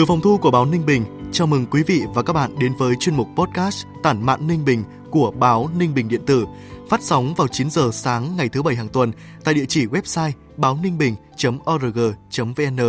Từ 0.00 0.06
phòng 0.06 0.20
thu 0.20 0.38
của 0.38 0.50
báo 0.50 0.64
Ninh 0.64 0.86
Bình, 0.86 1.04
chào 1.32 1.46
mừng 1.46 1.66
quý 1.66 1.82
vị 1.82 2.02
và 2.14 2.22
các 2.22 2.32
bạn 2.32 2.58
đến 2.58 2.72
với 2.78 2.96
chuyên 2.96 3.16
mục 3.16 3.28
podcast 3.36 3.86
Tản 4.02 4.26
mạn 4.26 4.46
Ninh 4.46 4.64
Bình 4.64 4.84
của 5.10 5.30
báo 5.30 5.70
Ninh 5.76 5.94
Bình 5.94 6.08
Điện 6.08 6.20
tử, 6.26 6.46
phát 6.88 7.02
sóng 7.02 7.34
vào 7.34 7.48
9 7.48 7.70
giờ 7.70 7.90
sáng 7.92 8.36
ngày 8.36 8.48
thứ 8.48 8.62
bảy 8.62 8.74
hàng 8.74 8.88
tuần 8.88 9.12
tại 9.44 9.54
địa 9.54 9.64
chỉ 9.68 9.86
website 9.86 10.30
báo 10.56 10.78
ninh 10.82 10.98
bình.org.vn. 10.98 12.80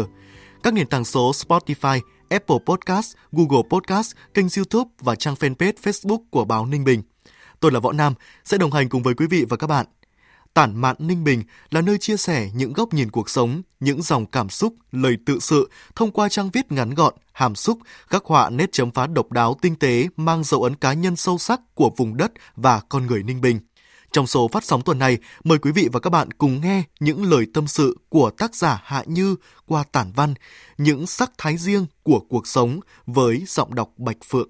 Các 0.64 0.74
nền 0.74 0.88
tảng 0.88 1.06
số 1.06 1.32
Spotify, 1.32 2.00
Apple 2.30 2.58
Podcast, 2.66 3.16
Google 3.32 3.64
Podcast, 3.70 4.16
kênh 4.34 4.48
YouTube 4.58 4.90
và 5.00 5.16
trang 5.16 5.36
fanpage 5.36 5.74
Facebook 5.84 6.20
của 6.30 6.46
báo 6.46 6.66
Ninh 6.66 6.84
Bình. 6.84 7.04
Tôi 7.60 7.72
là 7.72 7.80
Võ 7.80 7.92
Nam, 7.92 8.14
sẽ 8.46 8.58
đồng 8.58 8.72
hành 8.72 8.90
cùng 8.90 9.04
với 9.04 9.14
quý 9.14 9.28
vị 9.28 9.46
và 9.50 9.58
các 9.58 9.68
bạn 9.68 9.86
Tản 10.54 10.82
mạn 10.82 10.96
Ninh 11.00 11.24
Bình 11.24 11.44
là 11.70 11.82
nơi 11.82 11.98
chia 11.98 12.18
sẻ 12.18 12.50
những 12.54 12.74
góc 12.74 12.94
nhìn 12.94 13.12
cuộc 13.12 13.30
sống, 13.30 13.62
những 13.80 14.02
dòng 14.02 14.26
cảm 14.26 14.50
xúc, 14.50 14.76
lời 14.92 15.18
tự 15.26 15.40
sự 15.40 15.70
thông 15.96 16.12
qua 16.12 16.30
trang 16.30 16.50
viết 16.54 16.72
ngắn 16.72 16.94
gọn, 16.94 17.14
hàm 17.34 17.56
xúc, 17.56 17.80
các 18.10 18.26
họa 18.26 18.50
nét 18.50 18.72
chấm 18.72 18.92
phá 18.92 19.08
độc 19.08 19.32
đáo 19.32 19.58
tinh 19.62 19.76
tế 19.76 20.08
mang 20.18 20.44
dấu 20.44 20.64
ấn 20.64 20.76
cá 20.76 20.94
nhân 20.94 21.16
sâu 21.16 21.38
sắc 21.38 21.62
của 21.76 21.92
vùng 21.98 22.18
đất 22.18 22.32
và 22.56 22.82
con 22.90 23.08
người 23.08 23.24
Ninh 23.24 23.42
Bình. 23.42 23.60
Trong 24.12 24.28
số 24.28 24.48
phát 24.48 24.64
sóng 24.64 24.82
tuần 24.82 25.00
này, 25.00 25.18
mời 25.44 25.58
quý 25.58 25.72
vị 25.72 25.90
và 25.92 26.00
các 26.00 26.10
bạn 26.10 26.32
cùng 26.32 26.62
nghe 26.62 26.84
những 27.00 27.24
lời 27.24 27.46
tâm 27.54 27.68
sự 27.68 27.98
của 28.10 28.30
tác 28.30 28.56
giả 28.56 28.82
Hạ 28.84 29.04
Như 29.06 29.36
qua 29.66 29.84
tản 29.92 30.12
văn, 30.16 30.34
những 30.78 31.08
sắc 31.08 31.32
thái 31.38 31.58
riêng 31.58 31.86
của 32.04 32.20
cuộc 32.30 32.48
sống 32.48 32.80
với 33.06 33.44
giọng 33.48 33.76
đọc 33.76 33.90
Bạch 33.98 34.18
Phượng. 34.30 34.50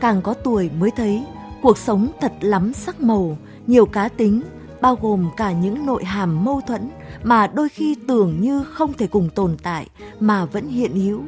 Càng 0.00 0.22
có 0.22 0.34
tuổi 0.34 0.70
mới 0.78 0.90
thấy 0.90 1.24
cuộc 1.62 1.78
sống 1.78 2.08
thật 2.20 2.32
lắm 2.40 2.72
sắc 2.72 3.00
màu, 3.00 3.36
nhiều 3.66 3.86
cá 3.86 4.08
tính, 4.08 4.42
bao 4.80 4.98
gồm 5.02 5.30
cả 5.36 5.52
những 5.52 5.86
nội 5.86 6.04
hàm 6.04 6.44
mâu 6.44 6.60
thuẫn 6.66 6.90
mà 7.22 7.46
đôi 7.46 7.68
khi 7.68 7.96
tưởng 8.08 8.40
như 8.40 8.64
không 8.64 8.92
thể 8.92 9.06
cùng 9.06 9.28
tồn 9.34 9.56
tại 9.62 9.86
mà 10.20 10.44
vẫn 10.44 10.68
hiện 10.68 10.94
hữu. 10.94 11.22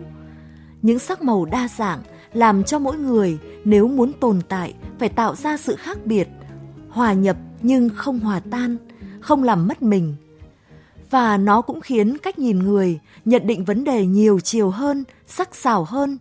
Những 0.83 0.99
sắc 0.99 1.23
màu 1.23 1.45
đa 1.45 1.69
dạng 1.77 2.03
làm 2.33 2.65
cho 2.65 2.79
mỗi 2.79 2.97
người 2.97 3.39
nếu 3.65 3.89
muốn 3.89 4.13
tồn 4.13 4.41
tại 4.49 4.75
phải 4.99 5.09
tạo 5.09 5.35
ra 5.35 5.57
sự 5.57 5.77
khác 5.77 5.99
biệt, 6.05 6.29
hòa 6.89 7.13
nhập 7.13 7.37
nhưng 7.63 7.89
không 7.89 8.21
hòa 8.21 8.41
tan, 8.51 8.77
không 9.21 9.43
làm 9.43 9.69
mất 9.69 9.83
mình. 9.83 10.15
Và 11.11 11.37
nó 11.37 11.61
cũng 11.61 11.81
khiến 11.81 12.19
cách 12.19 12.39
nhìn 12.39 12.59
người, 12.59 13.01
nhận 13.25 13.47
định 13.47 13.65
vấn 13.65 13.85
đề 13.85 14.07
nhiều 14.07 14.41
chiều 14.41 14.71
hơn, 14.71 15.05
sắc 15.27 15.55
sảo 15.55 15.85
hơn, 15.85 16.19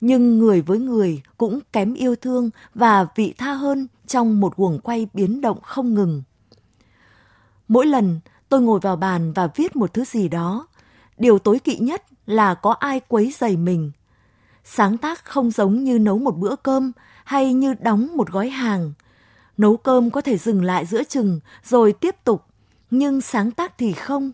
nhưng 0.00 0.38
người 0.38 0.60
với 0.60 0.78
người 0.78 1.22
cũng 1.36 1.60
kém 1.72 1.94
yêu 1.94 2.16
thương 2.16 2.50
và 2.74 3.06
vị 3.14 3.34
tha 3.38 3.52
hơn 3.52 3.88
trong 4.06 4.40
một 4.40 4.56
guồng 4.56 4.78
quay 4.78 5.08
biến 5.14 5.40
động 5.40 5.58
không 5.62 5.94
ngừng. 5.94 6.22
Mỗi 7.68 7.86
lần 7.86 8.20
tôi 8.48 8.60
ngồi 8.60 8.80
vào 8.80 8.96
bàn 8.96 9.32
và 9.32 9.48
viết 9.54 9.76
một 9.76 9.94
thứ 9.94 10.04
gì 10.04 10.28
đó, 10.28 10.66
điều 11.18 11.38
tối 11.38 11.58
kỵ 11.58 11.76
nhất 11.78 12.04
là 12.26 12.54
có 12.54 12.70
ai 12.70 13.00
quấy 13.00 13.34
rầy 13.38 13.56
mình. 13.56 13.92
Sáng 14.64 14.98
tác 14.98 15.24
không 15.24 15.50
giống 15.50 15.84
như 15.84 15.98
nấu 15.98 16.18
một 16.18 16.36
bữa 16.36 16.56
cơm 16.56 16.92
hay 17.24 17.52
như 17.52 17.74
đóng 17.74 18.16
một 18.16 18.30
gói 18.30 18.48
hàng. 18.48 18.92
Nấu 19.56 19.76
cơm 19.76 20.10
có 20.10 20.20
thể 20.20 20.38
dừng 20.38 20.64
lại 20.64 20.86
giữa 20.86 21.04
chừng 21.04 21.40
rồi 21.64 21.92
tiếp 21.92 22.24
tục, 22.24 22.44
nhưng 22.90 23.20
sáng 23.20 23.50
tác 23.50 23.78
thì 23.78 23.92
không. 23.92 24.32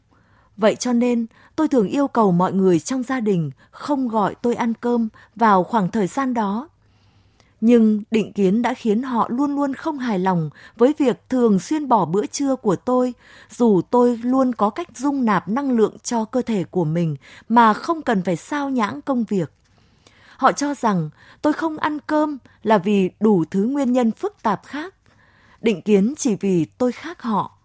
Vậy 0.56 0.76
cho 0.76 0.92
nên, 0.92 1.26
tôi 1.56 1.68
thường 1.68 1.88
yêu 1.88 2.08
cầu 2.08 2.32
mọi 2.32 2.52
người 2.52 2.80
trong 2.80 3.02
gia 3.02 3.20
đình 3.20 3.50
không 3.70 4.08
gọi 4.08 4.34
tôi 4.42 4.54
ăn 4.54 4.74
cơm 4.74 5.08
vào 5.36 5.64
khoảng 5.64 5.90
thời 5.90 6.06
gian 6.06 6.34
đó. 6.34 6.68
Nhưng 7.60 8.02
định 8.10 8.32
kiến 8.32 8.62
đã 8.62 8.74
khiến 8.74 9.02
họ 9.02 9.28
luôn 9.30 9.54
luôn 9.54 9.74
không 9.74 9.98
hài 9.98 10.18
lòng 10.18 10.50
với 10.76 10.94
việc 10.98 11.28
thường 11.28 11.58
xuyên 11.58 11.88
bỏ 11.88 12.04
bữa 12.04 12.26
trưa 12.26 12.56
của 12.56 12.76
tôi, 12.76 13.14
dù 13.50 13.80
tôi 13.90 14.16
luôn 14.16 14.54
có 14.54 14.70
cách 14.70 14.88
dung 14.96 15.24
nạp 15.24 15.48
năng 15.48 15.70
lượng 15.70 15.96
cho 16.02 16.24
cơ 16.24 16.42
thể 16.42 16.64
của 16.64 16.84
mình 16.84 17.16
mà 17.48 17.72
không 17.72 18.02
cần 18.02 18.22
phải 18.22 18.36
sao 18.36 18.70
nhãng 18.70 19.02
công 19.02 19.24
việc. 19.24 19.52
Họ 20.36 20.52
cho 20.52 20.74
rằng 20.74 21.10
tôi 21.42 21.52
không 21.52 21.78
ăn 21.78 21.98
cơm 22.06 22.38
là 22.62 22.78
vì 22.78 23.10
đủ 23.20 23.44
thứ 23.50 23.64
nguyên 23.64 23.92
nhân 23.92 24.12
phức 24.12 24.42
tạp 24.42 24.66
khác. 24.66 24.94
Định 25.60 25.82
kiến 25.82 26.14
chỉ 26.18 26.36
vì 26.40 26.64
tôi 26.64 26.92
khác 26.92 27.22
họ. 27.22 27.58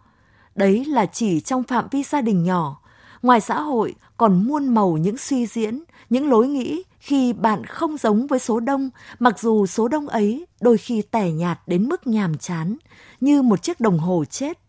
Đấy 0.59 0.85
là 0.85 1.05
chỉ 1.05 1.39
trong 1.39 1.63
phạm 1.63 1.87
vi 1.91 2.03
gia 2.03 2.21
đình 2.21 2.43
nhỏ. 2.43 2.81
Ngoài 3.21 3.41
xã 3.41 3.61
hội 3.61 3.95
còn 4.17 4.47
muôn 4.47 4.67
màu 4.67 4.97
những 4.97 5.17
suy 5.17 5.45
diễn, 5.45 5.83
những 6.09 6.29
lối 6.29 6.47
nghĩ 6.47 6.83
khi 6.99 7.33
bạn 7.33 7.65
không 7.65 7.97
giống 7.97 8.27
với 8.27 8.39
số 8.39 8.59
đông, 8.59 8.89
mặc 9.19 9.39
dù 9.39 9.65
số 9.65 9.87
đông 9.87 10.07
ấy 10.07 10.45
đôi 10.61 10.77
khi 10.77 11.01
tẻ 11.01 11.31
nhạt 11.31 11.59
đến 11.67 11.89
mức 11.89 12.07
nhàm 12.07 12.37
chán, 12.37 12.77
như 13.21 13.41
một 13.41 13.63
chiếc 13.63 13.79
đồng 13.79 13.99
hồ 13.99 14.23
chết. 14.29 14.59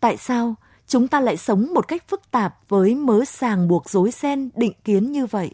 Tại 0.00 0.16
sao 0.16 0.54
chúng 0.86 1.08
ta 1.08 1.20
lại 1.20 1.36
sống 1.36 1.74
một 1.74 1.88
cách 1.88 2.04
phức 2.08 2.30
tạp 2.30 2.58
với 2.68 2.94
mớ 2.94 3.24
sàng 3.24 3.68
buộc 3.68 3.90
rối 3.90 4.10
ren 4.10 4.50
định 4.54 4.72
kiến 4.84 5.12
như 5.12 5.26
vậy? 5.26 5.50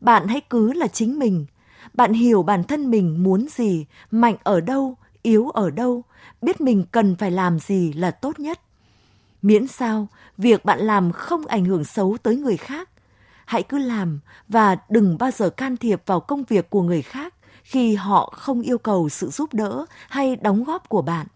Bạn 0.00 0.28
hãy 0.28 0.40
cứ 0.40 0.72
là 0.72 0.86
chính 0.86 1.18
mình. 1.18 1.46
Bạn 1.94 2.12
hiểu 2.12 2.42
bản 2.42 2.64
thân 2.64 2.90
mình 2.90 3.22
muốn 3.22 3.46
gì, 3.50 3.86
mạnh 4.10 4.36
ở 4.42 4.60
đâu, 4.60 4.96
yếu 5.26 5.50
ở 5.50 5.70
đâu, 5.70 6.02
biết 6.42 6.60
mình 6.60 6.84
cần 6.90 7.16
phải 7.16 7.30
làm 7.30 7.58
gì 7.58 7.92
là 7.92 8.10
tốt 8.10 8.38
nhất. 8.38 8.60
Miễn 9.42 9.66
sao 9.66 10.08
việc 10.38 10.64
bạn 10.64 10.78
làm 10.78 11.12
không 11.12 11.46
ảnh 11.46 11.64
hưởng 11.64 11.84
xấu 11.84 12.16
tới 12.22 12.36
người 12.36 12.56
khác, 12.56 12.90
hãy 13.44 13.62
cứ 13.62 13.78
làm 13.78 14.20
và 14.48 14.76
đừng 14.88 15.18
bao 15.18 15.30
giờ 15.30 15.50
can 15.50 15.76
thiệp 15.76 16.02
vào 16.06 16.20
công 16.20 16.44
việc 16.44 16.70
của 16.70 16.82
người 16.82 17.02
khác 17.02 17.34
khi 17.62 17.94
họ 17.94 18.32
không 18.36 18.60
yêu 18.60 18.78
cầu 18.78 19.08
sự 19.08 19.28
giúp 19.28 19.54
đỡ 19.54 19.86
hay 20.08 20.36
đóng 20.36 20.64
góp 20.64 20.88
của 20.88 21.02
bạn. 21.02 21.26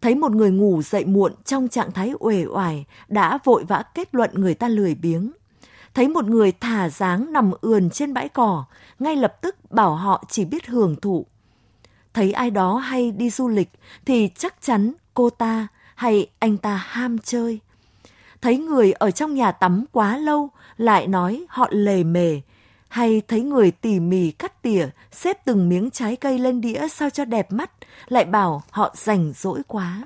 Thấy 0.00 0.14
một 0.14 0.32
người 0.32 0.50
ngủ 0.50 0.82
dậy 0.82 1.04
muộn 1.04 1.32
trong 1.44 1.68
trạng 1.68 1.92
thái 1.92 2.12
uể 2.18 2.44
oải 2.44 2.84
đã 3.08 3.38
vội 3.44 3.64
vã 3.64 3.82
kết 3.94 4.14
luận 4.14 4.30
người 4.34 4.54
ta 4.54 4.68
lười 4.68 4.94
biếng. 4.94 5.32
Thấy 5.94 6.08
một 6.08 6.24
người 6.24 6.52
thả 6.52 6.88
dáng 6.88 7.32
nằm 7.32 7.50
ườn 7.60 7.90
trên 7.90 8.14
bãi 8.14 8.28
cỏ, 8.28 8.64
ngay 8.98 9.16
lập 9.16 9.40
tức 9.40 9.56
bảo 9.70 9.94
họ 9.94 10.24
chỉ 10.28 10.44
biết 10.44 10.66
hưởng 10.66 10.96
thụ. 11.00 11.26
Thấy 12.14 12.32
ai 12.32 12.50
đó 12.50 12.76
hay 12.76 13.10
đi 13.10 13.30
du 13.30 13.48
lịch 13.48 13.70
thì 14.04 14.30
chắc 14.38 14.54
chắn 14.60 14.92
cô 15.14 15.30
ta 15.30 15.66
hay 15.94 16.26
anh 16.38 16.56
ta 16.56 16.76
ham 16.76 17.18
chơi. 17.18 17.60
Thấy 18.40 18.58
người 18.58 18.92
ở 18.92 19.10
trong 19.10 19.34
nhà 19.34 19.52
tắm 19.52 19.84
quá 19.92 20.16
lâu 20.16 20.50
lại 20.76 21.06
nói 21.06 21.46
họ 21.48 21.68
lề 21.70 22.04
mề, 22.04 22.40
hay 22.88 23.22
thấy 23.28 23.42
người 23.42 23.70
tỉ 23.70 24.00
mỉ 24.00 24.30
cắt 24.30 24.62
tỉa, 24.62 24.86
xếp 25.12 25.44
từng 25.44 25.68
miếng 25.68 25.90
trái 25.90 26.16
cây 26.16 26.38
lên 26.38 26.60
đĩa 26.60 26.88
sao 26.88 27.10
cho 27.10 27.24
đẹp 27.24 27.52
mắt, 27.52 27.70
lại 28.08 28.24
bảo 28.24 28.62
họ 28.70 28.94
rảnh 28.96 29.32
rỗi 29.36 29.62
quá. 29.66 30.02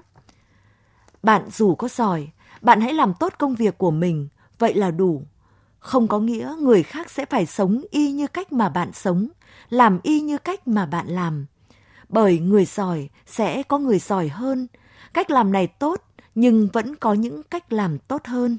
Bạn 1.23 1.43
dù 1.53 1.75
có 1.75 1.89
giỏi, 1.89 2.29
bạn 2.61 2.81
hãy 2.81 2.93
làm 2.93 3.15
tốt 3.15 3.33
công 3.39 3.55
việc 3.55 3.79
của 3.79 3.91
mình, 3.91 4.29
vậy 4.59 4.75
là 4.75 4.91
đủ. 4.91 5.23
Không 5.79 6.09
có 6.09 6.19
nghĩa 6.19 6.55
người 6.61 6.83
khác 6.83 7.11
sẽ 7.11 7.25
phải 7.25 7.47
sống 7.47 7.83
y 7.91 8.13
như 8.13 8.27
cách 8.27 8.53
mà 8.53 8.69
bạn 8.69 8.93
sống, 8.93 9.29
làm 9.69 10.01
y 10.03 10.21
như 10.21 10.39
cách 10.39 10.69
mà 10.69 10.87
bạn 10.87 11.07
làm. 11.07 11.47
Bởi 12.09 12.39
người 12.39 12.65
giỏi 12.65 13.09
sẽ 13.27 13.63
có 13.63 13.79
người 13.79 13.99
giỏi 13.99 14.29
hơn, 14.29 14.67
Cách 15.17 15.31
làm 15.31 15.53
này 15.53 15.67
tốt, 15.67 16.03
nhưng 16.35 16.69
vẫn 16.73 16.97
có 16.97 17.13
những 17.13 17.43
cách 17.43 17.73
làm 17.73 17.99
tốt 17.99 18.27
hơn. 18.27 18.59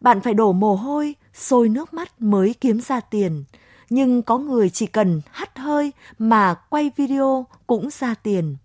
Bạn 0.00 0.20
phải 0.20 0.34
đổ 0.34 0.52
mồ 0.52 0.74
hôi, 0.76 1.14
sôi 1.34 1.68
nước 1.68 1.94
mắt 1.94 2.20
mới 2.20 2.54
kiếm 2.60 2.80
ra 2.80 3.00
tiền. 3.00 3.44
Nhưng 3.90 4.22
có 4.22 4.38
người 4.38 4.70
chỉ 4.70 4.86
cần 4.86 5.20
hắt 5.30 5.58
hơi 5.58 5.92
mà 6.18 6.54
quay 6.54 6.90
video 6.96 7.46
cũng 7.66 7.88
ra 7.90 8.14
tiền. 8.14 8.56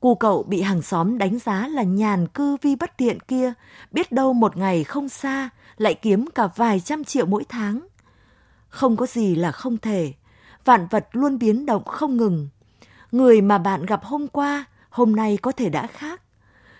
Cu 0.00 0.14
cậu 0.14 0.42
bị 0.42 0.62
hàng 0.62 0.82
xóm 0.82 1.18
đánh 1.18 1.38
giá 1.38 1.68
là 1.68 1.82
nhàn 1.82 2.26
cư 2.26 2.56
vi 2.62 2.76
bất 2.76 2.98
thiện 2.98 3.20
kia, 3.20 3.52
biết 3.92 4.12
đâu 4.12 4.32
một 4.32 4.56
ngày 4.56 4.84
không 4.84 5.08
xa, 5.08 5.50
lại 5.76 5.94
kiếm 5.94 6.26
cả 6.34 6.48
vài 6.56 6.80
trăm 6.80 7.04
triệu 7.04 7.26
mỗi 7.26 7.44
tháng. 7.48 7.86
Không 8.68 8.96
có 8.96 9.06
gì 9.06 9.34
là 9.34 9.52
không 9.52 9.78
thể, 9.78 10.12
vạn 10.64 10.86
vật 10.90 11.08
luôn 11.12 11.38
biến 11.38 11.66
động 11.66 11.84
không 11.84 12.16
ngừng. 12.16 12.48
Người 13.12 13.40
mà 13.40 13.58
bạn 13.58 13.86
gặp 13.86 14.04
hôm 14.04 14.28
qua 14.28 14.64
hôm 14.90 15.16
nay 15.16 15.38
có 15.42 15.52
thể 15.52 15.68
đã 15.68 15.86
khác. 15.86 16.22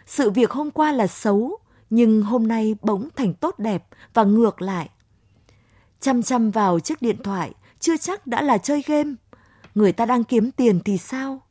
Sự 0.06 0.30
việc 0.30 0.50
hôm 0.50 0.70
qua 0.70 0.92
là 0.92 1.06
xấu, 1.06 1.58
nhưng 1.90 2.22
hôm 2.22 2.48
nay 2.48 2.76
bỗng 2.82 3.08
thành 3.16 3.34
tốt 3.34 3.58
đẹp 3.58 3.86
và 4.14 4.24
ngược 4.24 4.62
lại. 4.62 4.90
Chăm 6.00 6.22
chăm 6.22 6.50
vào 6.50 6.80
chiếc 6.80 7.02
điện 7.02 7.22
thoại 7.22 7.52
chưa 7.80 7.96
chắc 7.96 8.26
đã 8.26 8.42
là 8.42 8.58
chơi 8.58 8.82
game. 8.86 9.14
Người 9.74 9.92
ta 9.92 10.06
đang 10.06 10.24
kiếm 10.24 10.50
tiền 10.50 10.80
thì 10.84 10.98
sao? 10.98 11.42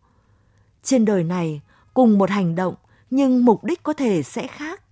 Trên 0.84 1.06
đời 1.06 1.24
này 1.24 1.62
cùng 1.94 2.18
một 2.18 2.30
hành 2.30 2.56
động 2.56 2.76
nhưng 3.10 3.46
mục 3.46 3.64
đích 3.64 3.84
có 3.84 3.94
thể 3.94 4.24
sẽ 4.24 4.48
khác. 4.48 4.84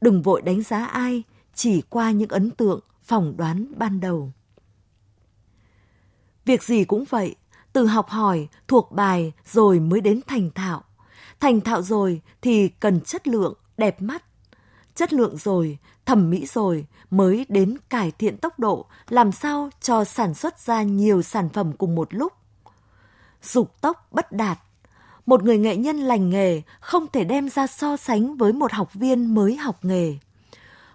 Đừng 0.00 0.22
vội 0.22 0.42
đánh 0.42 0.62
giá 0.62 0.84
ai 0.84 1.22
chỉ 1.54 1.82
qua 1.90 2.10
những 2.10 2.28
ấn 2.28 2.50
tượng, 2.50 2.80
phỏng 3.02 3.36
đoán 3.36 3.72
ban 3.76 4.00
đầu. 4.00 4.32
Việc 6.44 6.62
gì 6.62 6.84
cũng 6.84 7.04
vậy, 7.10 7.34
từ 7.78 7.86
học 7.86 8.08
hỏi, 8.08 8.48
thuộc 8.68 8.92
bài 8.92 9.32
rồi 9.52 9.80
mới 9.80 10.00
đến 10.00 10.20
thành 10.26 10.50
thạo. 10.54 10.84
Thành 11.40 11.60
thạo 11.60 11.82
rồi 11.82 12.20
thì 12.42 12.68
cần 12.68 13.00
chất 13.00 13.28
lượng, 13.28 13.54
đẹp 13.76 14.02
mắt. 14.02 14.24
Chất 14.94 15.12
lượng 15.12 15.36
rồi, 15.36 15.78
thẩm 16.06 16.30
mỹ 16.30 16.46
rồi 16.46 16.86
mới 17.10 17.46
đến 17.48 17.76
cải 17.90 18.10
thiện 18.10 18.36
tốc 18.36 18.58
độ, 18.58 18.86
làm 19.08 19.32
sao 19.32 19.70
cho 19.80 20.04
sản 20.04 20.34
xuất 20.34 20.60
ra 20.60 20.82
nhiều 20.82 21.22
sản 21.22 21.48
phẩm 21.48 21.72
cùng 21.72 21.94
một 21.94 22.14
lúc. 22.14 22.32
Dục 23.42 23.80
tốc 23.80 24.08
bất 24.10 24.32
đạt. 24.32 24.58
Một 25.26 25.42
người 25.42 25.58
nghệ 25.58 25.76
nhân 25.76 25.96
lành 25.96 26.30
nghề 26.30 26.62
không 26.80 27.06
thể 27.12 27.24
đem 27.24 27.48
ra 27.48 27.66
so 27.66 27.96
sánh 27.96 28.36
với 28.36 28.52
một 28.52 28.72
học 28.72 28.94
viên 28.94 29.34
mới 29.34 29.56
học 29.56 29.84
nghề. 29.84 30.18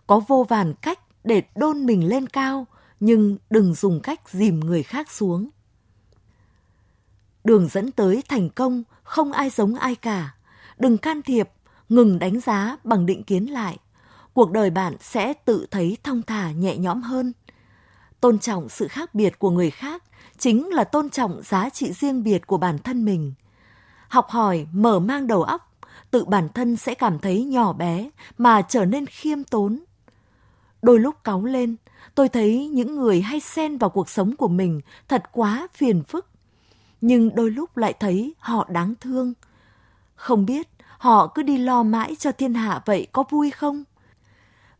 Có 0.07 0.21
vô 0.27 0.45
vàn 0.49 0.73
cách 0.81 0.99
để 1.23 1.43
đôn 1.55 1.85
mình 1.85 2.07
lên 2.07 2.27
cao, 2.27 2.65
nhưng 2.99 3.37
đừng 3.49 3.73
dùng 3.73 3.99
cách 3.99 4.21
dìm 4.29 4.59
người 4.59 4.83
khác 4.83 5.11
xuống. 5.11 5.49
Đường 7.43 7.67
dẫn 7.67 7.91
tới 7.91 8.23
thành 8.29 8.49
công 8.49 8.83
không 9.03 9.31
ai 9.31 9.49
giống 9.49 9.75
ai 9.75 9.95
cả. 9.95 10.35
Đừng 10.77 10.97
can 10.97 11.21
thiệp, 11.21 11.49
ngừng 11.89 12.19
đánh 12.19 12.39
giá 12.39 12.77
bằng 12.83 13.05
định 13.05 13.23
kiến 13.23 13.45
lại. 13.45 13.77
Cuộc 14.33 14.51
đời 14.51 14.69
bạn 14.69 14.95
sẽ 14.99 15.33
tự 15.33 15.65
thấy 15.71 15.97
thong 16.03 16.21
thả 16.21 16.51
nhẹ 16.51 16.77
nhõm 16.77 17.01
hơn. 17.01 17.33
Tôn 18.21 18.39
trọng 18.39 18.69
sự 18.69 18.87
khác 18.87 19.15
biệt 19.15 19.39
của 19.39 19.49
người 19.49 19.71
khác 19.71 20.03
chính 20.37 20.69
là 20.69 20.83
tôn 20.83 21.09
trọng 21.09 21.41
giá 21.43 21.69
trị 21.69 21.93
riêng 21.93 22.23
biệt 22.23 22.47
của 22.47 22.57
bản 22.57 22.77
thân 22.79 23.05
mình. 23.05 23.33
Học 24.07 24.29
hỏi, 24.29 24.67
mở 24.71 24.99
mang 24.99 25.27
đầu 25.27 25.43
óc, 25.43 25.71
tự 26.11 26.25
bản 26.25 26.49
thân 26.53 26.75
sẽ 26.75 26.93
cảm 26.93 27.19
thấy 27.19 27.43
nhỏ 27.43 27.73
bé 27.73 28.09
mà 28.37 28.61
trở 28.61 28.85
nên 28.85 29.05
khiêm 29.05 29.43
tốn. 29.43 29.83
Đôi 30.81 30.99
lúc 30.99 31.15
cáu 31.23 31.45
lên, 31.45 31.75
tôi 32.15 32.29
thấy 32.29 32.67
những 32.67 32.95
người 32.95 33.21
hay 33.21 33.39
xen 33.39 33.77
vào 33.77 33.89
cuộc 33.89 34.09
sống 34.09 34.35
của 34.35 34.47
mình 34.47 34.81
thật 35.07 35.23
quá 35.31 35.67
phiền 35.73 36.03
phức 36.03 36.32
nhưng 37.05 37.35
đôi 37.35 37.51
lúc 37.51 37.77
lại 37.77 37.93
thấy 37.99 38.33
họ 38.39 38.67
đáng 38.69 38.93
thương. 39.01 39.33
Không 40.15 40.45
biết 40.45 40.67
họ 40.97 41.27
cứ 41.27 41.43
đi 41.43 41.57
lo 41.57 41.83
mãi 41.83 42.15
cho 42.19 42.31
thiên 42.31 42.53
hạ 42.53 42.81
vậy 42.85 43.07
có 43.11 43.23
vui 43.29 43.51
không? 43.51 43.83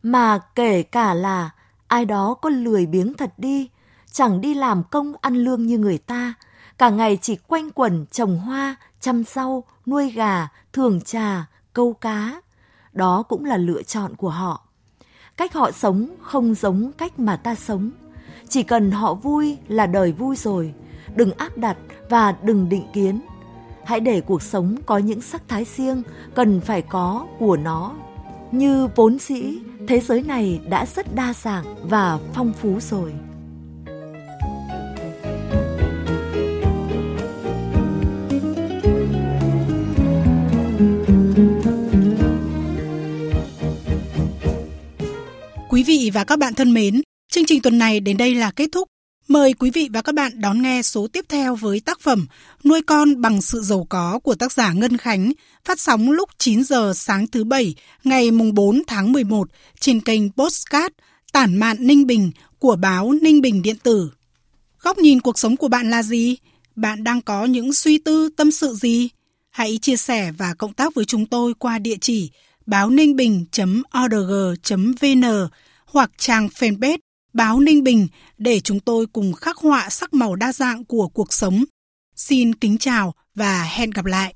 Mà 0.02 0.38
kể 0.54 0.82
cả 0.82 1.14
là 1.14 1.50
ai 1.88 2.04
đó 2.04 2.34
có 2.34 2.50
lười 2.50 2.86
biếng 2.86 3.14
thật 3.14 3.32
đi, 3.36 3.68
chẳng 4.12 4.40
đi 4.40 4.54
làm 4.54 4.82
công 4.90 5.12
ăn 5.20 5.34
lương 5.34 5.66
như 5.66 5.78
người 5.78 5.98
ta, 5.98 6.34
cả 6.78 6.90
ngày 6.90 7.18
chỉ 7.22 7.36
quanh 7.36 7.70
quẩn 7.70 8.06
trồng 8.10 8.38
hoa, 8.38 8.76
chăm 9.00 9.24
rau, 9.24 9.64
nuôi 9.86 10.10
gà, 10.10 10.48
thường 10.72 11.00
trà, 11.00 11.46
câu 11.72 11.92
cá. 11.92 12.40
Đó 12.92 13.22
cũng 13.22 13.44
là 13.44 13.56
lựa 13.56 13.82
chọn 13.82 14.14
của 14.16 14.30
họ. 14.30 14.66
Cách 15.36 15.54
họ 15.54 15.70
sống 15.70 16.08
không 16.22 16.54
giống 16.54 16.92
cách 16.92 17.18
mà 17.18 17.36
ta 17.36 17.54
sống. 17.54 17.90
Chỉ 18.48 18.62
cần 18.62 18.90
họ 18.90 19.14
vui 19.14 19.58
là 19.68 19.86
đời 19.86 20.12
vui 20.12 20.36
rồi 20.36 20.74
đừng 21.16 21.32
áp 21.32 21.58
đặt 21.58 21.76
và 22.10 22.34
đừng 22.42 22.68
định 22.68 22.84
kiến. 22.92 23.20
Hãy 23.84 24.00
để 24.00 24.20
cuộc 24.20 24.42
sống 24.42 24.76
có 24.86 24.98
những 24.98 25.20
sắc 25.20 25.42
thái 25.48 25.66
riêng 25.76 26.02
cần 26.34 26.60
phải 26.60 26.82
có 26.82 27.26
của 27.38 27.56
nó. 27.56 27.94
Như 28.52 28.88
vốn 28.96 29.18
dĩ, 29.18 29.58
thế 29.88 30.00
giới 30.00 30.22
này 30.22 30.60
đã 30.68 30.86
rất 30.86 31.14
đa 31.14 31.34
dạng 31.42 31.64
và 31.82 32.18
phong 32.34 32.52
phú 32.52 32.78
rồi. 32.80 33.12
Quý 45.68 45.82
vị 45.82 46.10
và 46.14 46.24
các 46.24 46.38
bạn 46.38 46.54
thân 46.54 46.74
mến, 46.74 47.02
chương 47.32 47.44
trình 47.46 47.62
tuần 47.62 47.78
này 47.78 48.00
đến 48.00 48.16
đây 48.16 48.34
là 48.34 48.50
kết 48.56 48.68
thúc. 48.72 48.88
Mời 49.28 49.52
quý 49.52 49.70
vị 49.70 49.88
và 49.92 50.02
các 50.02 50.14
bạn 50.14 50.40
đón 50.40 50.62
nghe 50.62 50.82
số 50.82 51.06
tiếp 51.06 51.24
theo 51.28 51.54
với 51.54 51.80
tác 51.80 52.00
phẩm 52.00 52.26
Nuôi 52.64 52.82
con 52.82 53.20
bằng 53.20 53.42
sự 53.42 53.60
giàu 53.60 53.86
có 53.90 54.18
của 54.18 54.34
tác 54.34 54.52
giả 54.52 54.72
Ngân 54.72 54.96
Khánh, 54.96 55.32
phát 55.64 55.80
sóng 55.80 56.10
lúc 56.10 56.30
9 56.38 56.64
giờ 56.64 56.92
sáng 56.96 57.26
thứ 57.26 57.44
Bảy, 57.44 57.74
ngày 58.04 58.30
mùng 58.30 58.54
4 58.54 58.82
tháng 58.86 59.12
11 59.12 59.48
trên 59.80 60.00
kênh 60.00 60.32
Postcard 60.32 60.94
Tản 61.32 61.56
mạn 61.56 61.76
Ninh 61.80 62.06
Bình 62.06 62.30
của 62.58 62.76
báo 62.76 63.12
Ninh 63.22 63.40
Bình 63.40 63.62
Điện 63.62 63.76
tử. 63.82 64.10
Góc 64.80 64.98
nhìn 64.98 65.20
cuộc 65.20 65.38
sống 65.38 65.56
của 65.56 65.68
bạn 65.68 65.90
là 65.90 66.02
gì? 66.02 66.36
Bạn 66.76 67.04
đang 67.04 67.22
có 67.22 67.44
những 67.44 67.72
suy 67.72 67.98
tư, 67.98 68.28
tâm 68.36 68.50
sự 68.50 68.74
gì? 68.74 69.08
Hãy 69.50 69.78
chia 69.82 69.96
sẻ 69.96 70.32
và 70.38 70.54
cộng 70.54 70.72
tác 70.72 70.94
với 70.94 71.04
chúng 71.04 71.26
tôi 71.26 71.54
qua 71.54 71.78
địa 71.78 71.96
chỉ 72.00 72.30
báo 72.66 72.90
ninh 72.90 73.16
bình.org.vn 73.16 73.64
hoặc 75.86 76.10
trang 76.18 76.48
fanpage 76.48 76.98
báo 77.34 77.60
Ninh 77.60 77.82
Bình 77.82 78.08
để 78.38 78.60
chúng 78.60 78.80
tôi 78.80 79.06
cùng 79.06 79.32
khắc 79.32 79.56
họa 79.56 79.88
sắc 79.90 80.14
màu 80.14 80.36
đa 80.36 80.52
dạng 80.52 80.84
của 80.84 81.08
cuộc 81.08 81.32
sống. 81.32 81.64
Xin 82.16 82.54
kính 82.54 82.78
chào 82.78 83.14
và 83.34 83.62
hẹn 83.62 83.90
gặp 83.90 84.04
lại. 84.04 84.34